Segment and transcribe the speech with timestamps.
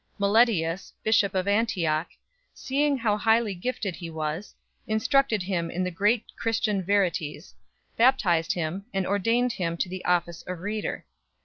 [0.17, 2.07] Meletius, bishop of Antioch,
[2.55, 4.55] seeing how highly gifted he was,
[4.87, 7.53] instructed him in the great Christian verities,
[7.99, 11.05] bap tized him, and ordained him to the office of reader.